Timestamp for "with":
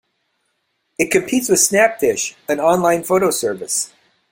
1.47-1.59